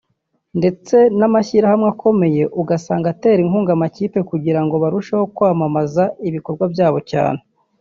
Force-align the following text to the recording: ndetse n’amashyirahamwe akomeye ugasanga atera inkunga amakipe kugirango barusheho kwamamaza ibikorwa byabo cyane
ndetse 0.59 0.95
n’amashyirahamwe 1.17 1.87
akomeye 1.93 2.43
ugasanga 2.61 3.07
atera 3.13 3.39
inkunga 3.41 3.71
amakipe 3.77 4.19
kugirango 4.29 4.75
barusheho 4.83 5.23
kwamamaza 5.35 6.03
ibikorwa 6.27 6.65
byabo 6.75 6.99
cyane 7.11 7.41